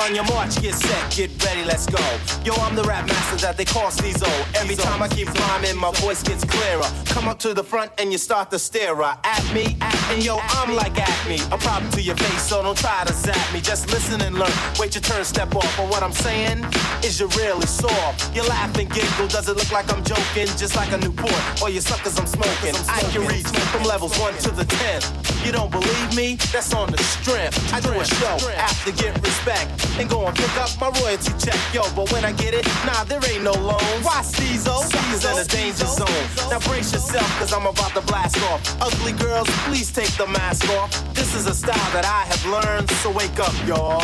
[0.00, 2.00] Well, on your march, get set, get ready, let's go.
[2.42, 4.30] Yo, I'm the rap master that they call Stezo.
[4.54, 6.88] Every time I keep rhyming, my voice gets clearer.
[7.04, 9.76] Come up to the front and you start to stare at me.
[10.08, 11.36] And yo, I'm like Acme.
[11.52, 13.60] A problem to your face, so don't try to zap me.
[13.60, 14.50] Just listen and learn.
[14.78, 15.76] Wait your turn, step off.
[15.76, 16.64] But what I'm saying
[17.04, 18.34] is you're really soft.
[18.34, 19.28] You laugh and giggle.
[19.28, 20.46] Does it look like I'm joking?
[20.56, 21.60] Just like a Newport.
[21.60, 22.74] Or you suckers I'm smoking.
[22.88, 25.02] I can reach from levels 1 to the 10.
[25.44, 26.36] You don't believe me?
[26.52, 27.74] That's on the strength.
[27.74, 29.89] I do a show after get respect.
[29.98, 31.58] And go and pick up my royalty check.
[31.74, 34.04] Yo, but when I get it, nah, there ain't no loans.
[34.04, 34.82] Why Stezo?
[34.88, 36.50] Stezo's in a danger zone.
[36.50, 38.60] Now brace yourself, cause I'm about to blast off.
[38.80, 40.90] Ugly girls, please take the mask off.
[41.14, 44.00] This is a style that I have learned, so wake up, y'all.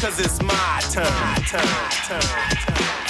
[0.00, 1.04] Cause it's my turn,
[1.46, 1.64] turn,
[2.06, 3.03] turn, turn.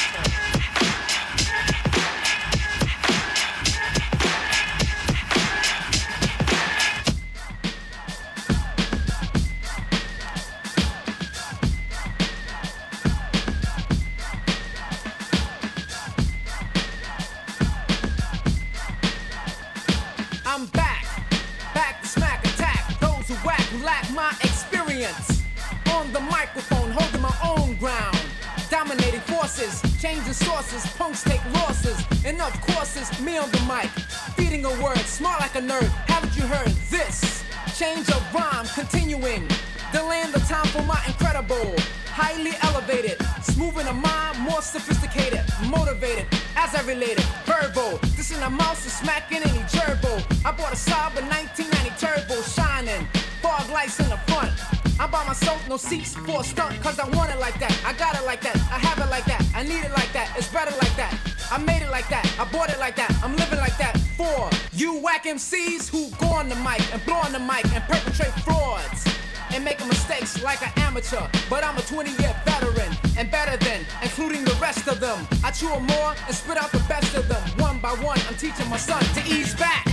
[30.34, 31.96] Sources, punks take losses.
[32.24, 33.90] Enough courses, me on the mic.
[34.36, 35.88] Feeding a word, smart like a nerd.
[36.10, 37.44] Haven't you heard this?
[37.78, 39.46] Change of rhyme, continuing.
[39.92, 41.74] Delaying the time for my incredible.
[42.06, 46.26] Highly elevated, smooth in the mind, more sophisticated, motivated,
[46.56, 47.98] as I related, verbal.
[48.16, 50.18] This in the mouse is smacking any gerbil.
[50.44, 53.06] I bought a Saab a 1990 turbo shining,
[53.42, 54.73] fog lights in the front.
[55.00, 57.74] I'm by myself, no seats for a stunt, cause I want it like that.
[57.84, 60.32] I got it like that, I have it like that, I need it like that,
[60.36, 61.12] it's better like that.
[61.50, 63.98] I made it like that, I bought it like that, I'm living like that.
[64.16, 67.82] For you whack MCs who go on the mic and blow on the mic and
[67.84, 69.04] perpetrate frauds
[69.52, 71.26] and making mistakes like an amateur.
[71.50, 75.26] But I'm a 20 year veteran and better than, including the rest of them.
[75.42, 77.42] I chew more and spit out the best of them.
[77.58, 79.86] One by one, I'm teaching my son to ease back.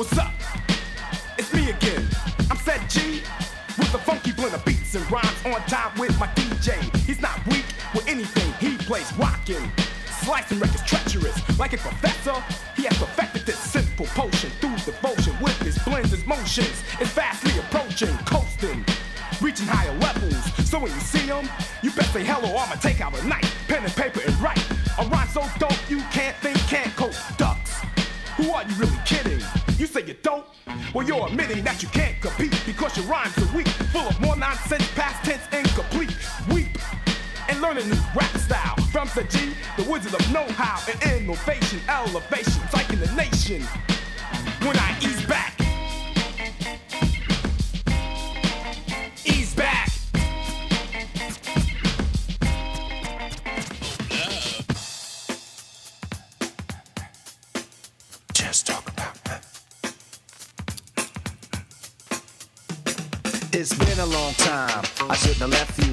[0.00, 0.32] What's up?
[1.36, 2.08] It's me again.
[2.50, 3.20] I'm Set G
[3.76, 6.72] with the funky blend of beats and rhymes on time with my DJ.
[7.04, 9.70] He's not weak with anything he plays rockin'.
[10.22, 12.32] Slicing records treacherous like a professor.
[12.76, 16.82] He has perfected this simple potion through devotion with his blends, his motions.
[16.98, 18.82] It's fastly approaching, coasting,
[19.42, 20.42] reaching higher levels.
[20.66, 21.46] So when you see him,
[21.82, 22.56] you best say hello.
[22.56, 24.64] I'ma take out a knife, pen and paper and write.
[24.98, 27.12] A rhyme so dope you can't think, can't cope.
[27.36, 27.82] Ducks.
[28.38, 29.59] Who are you really kidding?
[29.80, 30.44] You say you don't?
[30.92, 34.36] Well, you're admitting that you can't compete because your rhymes are weak, full of more
[34.36, 36.14] nonsense, past tense, incomplete.
[36.52, 36.68] Weep
[37.48, 41.80] and learn a new rap style from the G, the wizard of know-how and innovation,
[41.88, 43.62] elevation, psyching the nation.
[44.66, 45.59] When I ease back,
[63.60, 64.82] It's been a long time.
[65.10, 65.92] I shouldn't have left you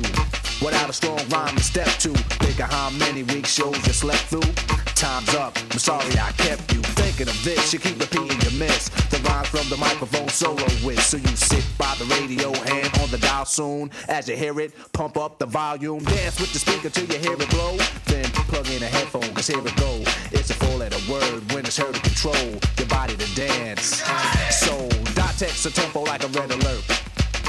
[0.66, 2.14] without a strong rhyme to step to.
[2.40, 4.54] Think of how many week shows you slept through.
[4.96, 5.58] Time's up.
[5.72, 7.74] I'm sorry I kept you thinking of this.
[7.74, 8.88] You keep repeating your miss.
[9.12, 11.04] The rhyme from the microphone solo with.
[11.04, 13.92] So you sit by the radio, and on the dial soon.
[14.08, 16.06] As you hear it, pump up the volume.
[16.06, 17.76] Dance with the speaker till you hear it blow.
[18.06, 19.92] Then plug in a headphone, cause here it go.
[20.32, 24.02] It's a four letter word when it's heard to control your body to dance.
[24.56, 27.07] So, dot text a tempo like a red alert.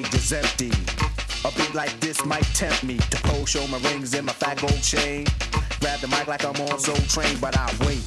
[0.00, 0.70] Stage is empty.
[1.44, 4.58] A beat like this might tempt me to pose, show my rings and my fat
[4.60, 5.26] gold chain.
[5.80, 8.02] Grab the mic like I'm on Soul Train, but I wait,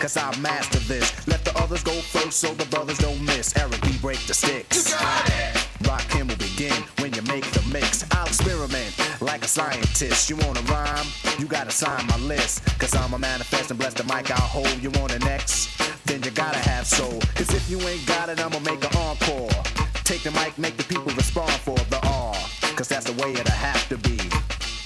[0.00, 1.26] cause I master this.
[1.26, 3.56] Let the others go first so the brothers don't miss.
[3.56, 3.96] Eric B.
[4.00, 4.90] break the sticks.
[4.90, 5.68] You got it!
[5.84, 8.04] Rakim will begin when you make the mix.
[8.12, 8.92] I'll experiment
[9.22, 10.28] like a scientist.
[10.28, 11.06] You wanna rhyme?
[11.38, 12.64] You gotta sign my list.
[12.78, 14.82] Cause I'm a manifest and bless the mic I'll hold.
[14.82, 15.74] You want an X?
[16.04, 17.20] Then you gotta have soul.
[17.34, 19.87] Cause if you ain't got it, I'ma make an encore.
[20.08, 22.34] Take the mic, make the people respond for the R.
[22.76, 24.16] Cause that's the way it'll have to be.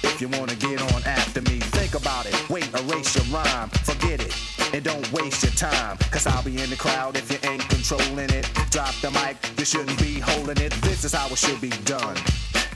[0.02, 2.34] If you wanna get on after me, think about it.
[2.50, 4.34] Wait, erase your rhyme, forget it.
[4.74, 5.96] And don't waste your time.
[6.10, 8.50] Cause I'll be in the crowd if you ain't controlling it.
[8.72, 10.72] Drop the mic, you shouldn't be holding it.
[10.82, 12.16] This is how it should be done.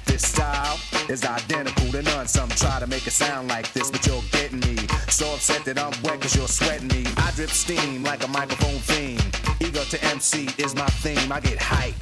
[0.04, 0.78] This style
[1.08, 2.28] is identical to none.
[2.28, 4.86] Some try to make it sound like this, but you're getting me.
[5.08, 7.10] So upset that I'm wet cause you're sweating me.
[7.16, 9.18] I drip steam like a microphone theme.
[9.58, 11.32] Ego to MC is my theme.
[11.32, 11.94] I get hype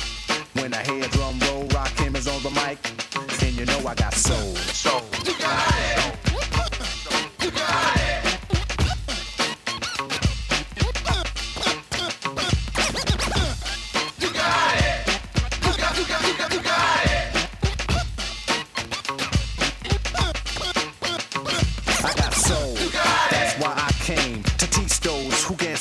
[0.55, 1.65] when I hear drum roll.
[1.69, 2.79] Rakim is on the mic.
[3.43, 4.55] And you know I got soul.
[4.57, 5.74] Soul.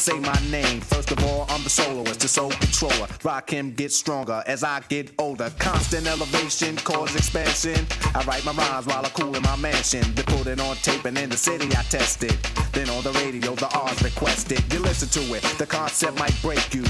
[0.04, 0.82] Say my name.
[0.82, 3.08] First of all, I'm the soloist, the soul controller.
[3.24, 5.50] Rakim get stronger as I get older.
[5.60, 7.88] Constant elevation, cause expansion.
[8.14, 10.04] I write my rhymes while I cool in my mansion.
[10.14, 12.36] They put it on tape and in the city I test it.
[12.74, 14.62] Then on the radio, the R's requested.
[14.74, 16.84] You listen to it, the concept might break you.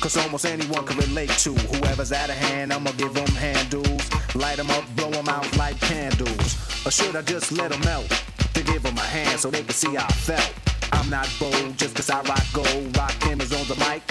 [0.00, 2.72] Cause almost anyone can relate to whoever's out of hand.
[2.72, 6.56] I'ma give them handles, light them up, blow them out like candles.
[6.86, 8.08] Or should I just let them melt?
[8.54, 10.67] To give them a hand so they can see how I felt.
[10.92, 12.96] I'm not bold just cause I rock gold.
[12.96, 14.02] Rock is on the mic,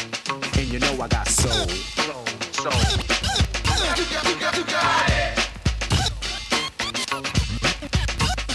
[0.57, 1.67] and you know I got soul.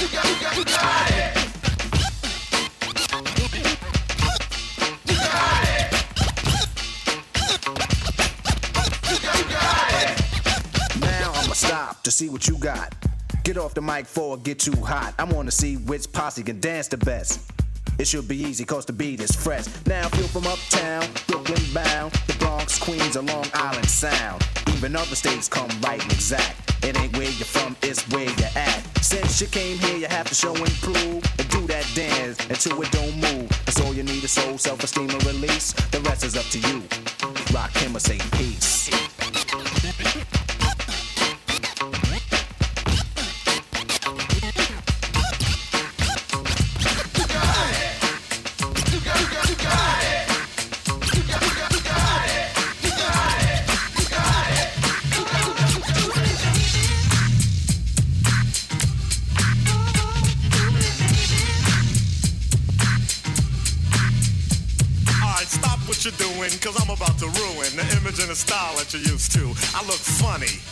[0.03, 0.53] You got, it.
[0.55, 1.37] You got, it.
[5.07, 5.93] You got it.
[9.11, 11.01] You got, it.
[11.01, 12.95] Now I'ma stop to see what you got.
[13.45, 15.15] Get off the mic it get too hot.
[15.19, 17.41] I wanna see which posse can dance the best.
[17.99, 19.65] It should be easy cause the beat is fresh.
[19.87, 24.43] Now feel from uptown, Brooklyn bound, the Bronx, Queens, or Long Island Sound.
[24.75, 26.57] Even other states come right and exact.
[26.85, 28.83] It ain't where you're from, it's where you're at.
[29.03, 32.83] Since you came here, you have to show and prove and do that dance until
[32.83, 33.49] it don't move.
[33.67, 35.73] That's all you need is soul, self-esteem, and release.
[35.73, 36.81] The rest is up to you.
[37.53, 39.12] Rakim or say peace.
[68.33, 69.41] The style that you're used to.
[69.77, 70.72] I look funny.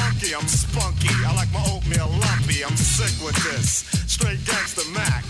[0.00, 0.34] funky.
[0.34, 1.10] I'm spunky.
[1.26, 2.64] I like my oatmeal lumpy.
[2.64, 3.84] I'm sick with this.
[4.06, 5.29] Straight gangster Mac.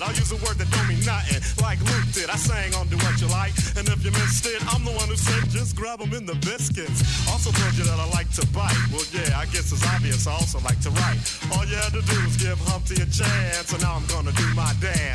[0.00, 2.30] I use a word that don't mean nothing, like Luke did.
[2.30, 5.76] I sang on Doowutchyalike, and if you missed it, I'm the one who said just
[5.76, 7.02] grab 'em in the biscuits.
[7.28, 8.78] Also told you that I like to bite.
[8.92, 10.26] Well, yeah, I guess it's obvious.
[10.26, 11.20] I also like to write.
[11.52, 14.46] All you had to do was give Humpty a chance, and now I'm gonna do
[14.54, 15.11] my dance.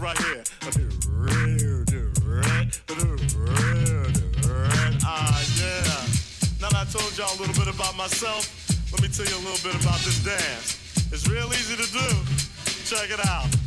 [0.00, 0.42] Right here.
[5.04, 5.82] Ah, yeah.
[6.60, 8.48] Now that I told y'all a little bit about myself,
[8.92, 11.12] let me tell you a little bit about this dance.
[11.12, 12.08] It's real easy to do.
[12.84, 13.59] Check it out.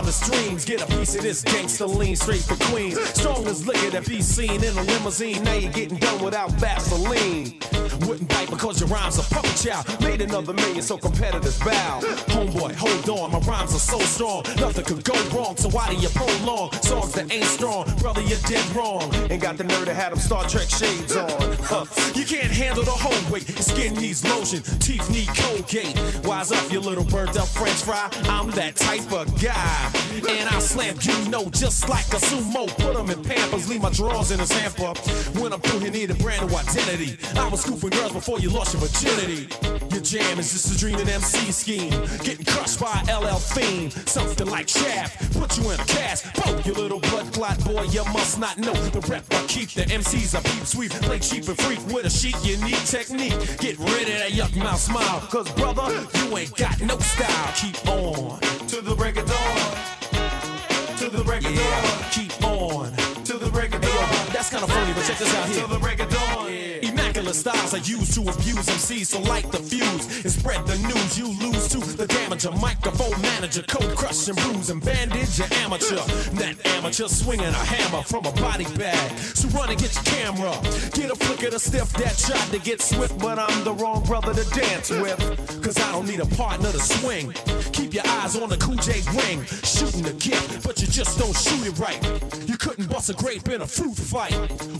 [0.00, 2.98] In the wildest dreams get a piece of this gangster lean straight for Queens.
[3.14, 5.42] Strong as liquor that be seen in a limousine.
[5.44, 7.54] Now you're getting done without Vaseline.
[8.06, 9.86] Wouldn't bite because your rhymes are puppet child.
[10.00, 12.00] Made another million so competitors bow.
[12.28, 14.42] Homeboy, hold on, my rhymes are so strong.
[14.56, 17.84] Nothing could go wrong, so why do you prolong songs that ain't strong?
[17.98, 19.12] Brother, you're dead wrong.
[19.30, 21.30] Ain't got the nerve to have them Star Trek shades on.
[21.62, 21.84] Huh.
[22.14, 23.48] You can't handle the whole weight.
[23.48, 25.96] Your skin needs lotion, teeth need Colgate.
[26.24, 28.10] Wise up, you little burnt up French fry.
[28.24, 29.92] I'm that type of guy.
[30.28, 32.66] And I slam you know just like a sumo.
[32.78, 34.92] Put 'em in pampers, leave my drawers in his hamper.
[35.40, 37.16] When I'm through, you need a brand new identity.
[37.36, 39.48] I was scooping girls before you lost your virginity.
[39.92, 41.90] Your jam is just a dream and MC scheme.
[42.24, 43.92] Getting crushed by LL Fiend.
[44.08, 45.32] Something like Shaft.
[45.38, 46.32] Put you in a cast.
[46.34, 47.82] Boom, you little blood clot boy.
[47.84, 49.70] You must not know the rep I keep.
[49.70, 50.90] The MCs I peep sweep.
[51.02, 52.36] Play cheap and freak with a sheet.
[52.42, 53.38] You need technique.
[53.58, 55.20] Get rid of that yuck mouth smile.
[55.30, 55.88] Cause brother,
[56.18, 57.52] you ain't got no style.
[57.54, 58.40] Keep on.
[58.68, 59.99] To the break of dawn.
[61.20, 62.10] The break of dawn.
[62.12, 62.92] Keep on.
[63.24, 64.08] To the break of dawn.
[64.32, 65.64] That's kind of funny, but check this out here.
[65.64, 66.46] To the break of dawn.
[67.20, 71.18] Particular styles I use to abuse MCs, so light the fuse and spread the news.
[71.18, 76.00] You lose to the damager, microphone manager, code crush and bruise and bandage your amateur.
[76.40, 79.18] That amateur swinging a hammer from a body bag.
[79.18, 80.56] So run and get your camera.
[80.94, 84.02] Get a flick of the stiff that tried to get swift, but I'm the wrong
[84.04, 85.20] brother to dance with.
[85.62, 87.34] Cause I don't need a partner to swing.
[87.72, 89.44] Keep your eyes on the Cool J ring.
[89.60, 92.00] Shooting the gift, but you just don't shoot it right.
[92.48, 94.32] You couldn't bust a grape in a fruit fight.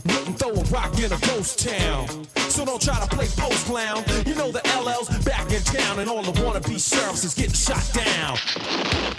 [0.09, 2.30] Wouldn't throw a rock in a ghost town.
[2.49, 4.03] So don't try to play post clown.
[4.25, 7.83] You know the LL's back in town, and all the wannabe sheriffs is getting shot
[7.93, 8.37] down.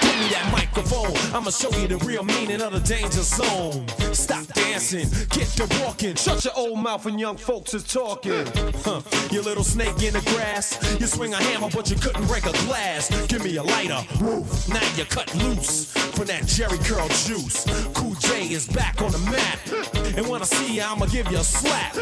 [0.00, 1.16] Give me that microphone.
[1.34, 3.86] I'ma show you the real meaning of the danger zone.
[4.12, 6.14] Stop dancing, get to walking.
[6.14, 8.46] Shut your old mouth when young folks is talking.
[8.84, 9.00] Huh.
[9.30, 10.78] You little snake in the grass.
[11.00, 13.08] You swing a hammer, but you couldn't break a glass.
[13.26, 14.02] Give me a lighter.
[14.20, 14.68] Woof.
[14.68, 17.64] Now you cut loose from that Jheri Curl juice.
[17.94, 19.58] Cool J is back on the map.
[20.14, 21.94] And when I see you, I'ma give you a slap.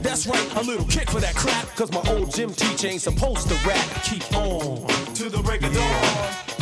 [0.00, 1.66] That's right, a little kick for that crap.
[1.74, 3.84] Cause my old gym teacher ain't supposed to rap.
[4.04, 4.86] Keep on.
[5.14, 6.56] To the break of dawn.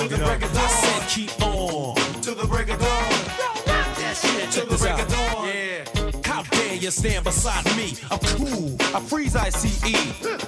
[0.00, 0.64] To the break of dawn.
[0.64, 1.94] I said keep on.
[2.22, 3.12] To the break of dawn.
[4.52, 5.27] To the break of dawn.
[6.80, 7.94] You stand beside me?
[8.08, 8.76] I'm cool.
[8.94, 9.82] I freeze ICE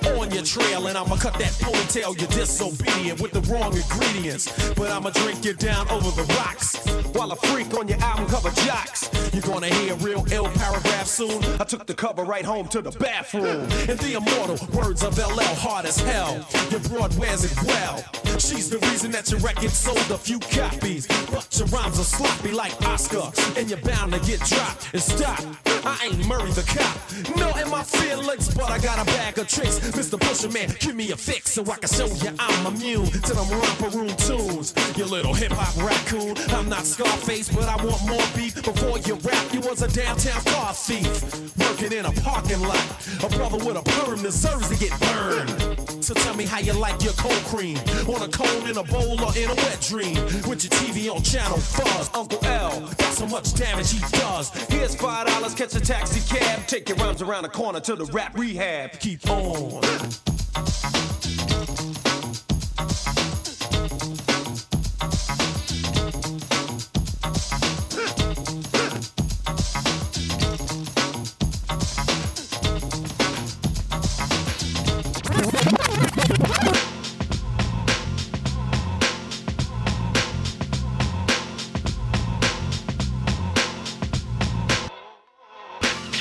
[0.06, 2.18] on your trail, and I'ma cut that ponytail.
[2.18, 4.46] You're disobedient with the wrong ingredients.
[4.74, 6.76] But I'ma drink you down over the rocks
[7.14, 9.10] while I freak on your album cover jocks.
[9.32, 11.42] You're gonna hear real ill paragraph soon.
[11.60, 13.68] I took the cover right home to the bathroom.
[13.88, 16.46] And the immortal words of LL hard as hell.
[16.70, 18.04] Your broad wears it well.
[18.38, 21.06] She's the reason that your record sold a few copies.
[21.30, 23.30] But your rhymes are sloppy like Oscar.
[23.58, 24.88] And you're bound to get dropped.
[24.92, 25.40] And stop.
[25.84, 27.36] I ain't Murray the cop.
[27.36, 29.78] No my feelings, but I got a bag of tricks.
[29.78, 30.20] Mr.
[30.20, 33.48] Pusher Man, give me a fix so I can show you I'm immune to them
[33.48, 34.74] romper room tunes.
[34.96, 36.34] You little hip hop raccoon.
[36.50, 38.56] I'm not Scarface, but I want more beef.
[38.56, 41.22] Before you rap, you was a downtown car thief.
[41.58, 42.84] Working in a parking lot.
[43.22, 46.04] A brother with a perm deserves to get burned.
[46.04, 47.78] So tell me how you like your cold cream.
[48.08, 50.16] On a cone, in a bowl, or in a wet dream.
[50.48, 52.10] With your TV on channel fuzz.
[52.14, 54.50] Uncle L, got so much damage he does.
[54.68, 56.66] Here's five dollars, catch a taxi cab.
[56.66, 58.98] Take your rhymes around the corner to the rap rehab.
[58.98, 59.80] Keep on.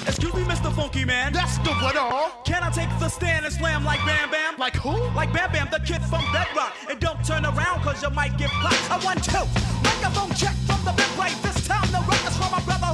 [0.10, 0.74] Excuse me, Mr.
[0.74, 1.32] Funky Man.
[1.34, 2.32] That's the what all.
[2.44, 4.56] Can I take the stand and slam like Bam Bam?
[4.58, 4.98] Like who?
[5.14, 6.74] Like Bam Bam, the kid from Bedrock.
[6.90, 8.90] And don't turn around, cause you might get blocked.
[8.90, 9.46] I want two.
[9.86, 11.38] Microphone check from the big right.
[11.44, 12.89] This time the records from my brother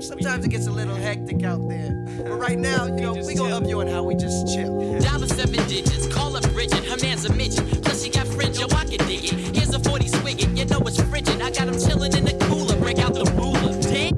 [0.00, 1.92] um, sometimes it gets a little hectic out there.
[2.18, 4.98] But right now, you know, we gonna up you on how we just chill.
[5.00, 7.82] Dollar seven digits, call up Bridget, her man's a midget.
[7.82, 9.56] Plus she got fringe, yo, I can dig it.
[9.56, 11.40] Here's a 40 swigget, you know it's frigid.
[11.42, 13.80] I got him chilling in the cooler, break out the ruler.
[13.82, 14.14] Damn.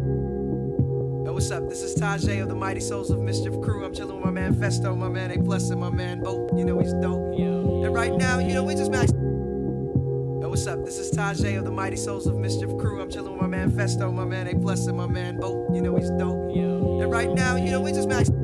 [1.27, 1.69] Yo, what's up?
[1.69, 3.85] This is Tajai of the Mighty Souls of Mischief crew.
[3.85, 6.65] I'm chilling with my man Phesto, my man A Plus, and my man Oh, you
[6.65, 7.39] know he's dope.
[7.39, 9.22] And right now, you know, we're just maxing.
[10.63, 10.85] Yo, what's up?
[10.85, 13.03] This is Tajai of the Mighty Souls of Mischief crew.
[13.03, 15.97] I'm chilling with my man Phesto, my man A and my man Oh, you know
[15.97, 16.55] he's dope.
[16.55, 18.39] And right now, you know, we're just maxing.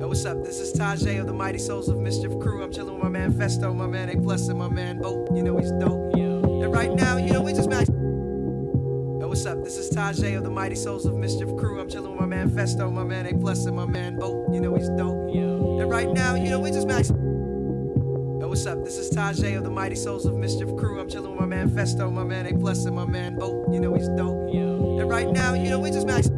[0.00, 0.44] Yo, what's up?
[0.44, 2.62] This is Tajai of the Mighty Souls of Mischief crew.
[2.62, 5.56] I'm chilling with my man Phesto, my man A and my man Oh, you know
[5.56, 6.14] he's dope.
[6.14, 7.98] And right now, you know, we're just maxing.
[9.20, 9.64] Yo, what's up?
[9.64, 11.80] This is Tajai of the Mighty Souls of Mischief crew.
[11.80, 14.76] I'm chilling with my man Phesto, my man A and my man Oh, you know
[14.76, 15.34] he's dope.
[15.34, 17.31] And right now, you know, we're just maxing.
[18.52, 18.84] Yo, what's up?
[18.84, 21.00] This is Tajai of the Mighty Souls of Mischief crew.
[21.00, 23.80] I'm chilling with my man Phesto, my man A Plus, and my man Oh, you
[23.80, 24.52] know he's dope.
[24.52, 26.36] And right now, you know, we're just maxing.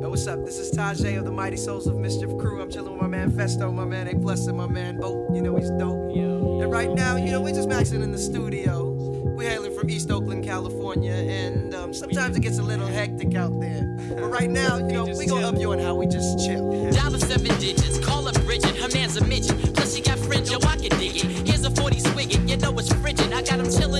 [0.00, 0.42] Yo, what's up?
[0.46, 2.62] This is Tajai of the Mighty Souls of Mischief crew.
[2.62, 5.42] I'm chilling with my man Phesto, my man A Plus, and my man Oh, you
[5.42, 6.16] know he's dope.
[6.16, 8.92] And right now, you know, we're just maxing in the studio.
[9.36, 13.60] We're hailing from East Oakland, California, and um, sometimes it gets a little hectic out
[13.60, 13.82] there.
[14.08, 16.90] But right now, you know, we gonna up you on how we just chill.
[16.92, 19.75] Dollar seven digits, call up Bridget, her man's a midget.
[20.06, 21.48] Got fringe, yo, I can dig it.
[21.48, 23.32] Here's a 40 swigget, you know it's frigid.
[23.32, 23.95] I got him chilling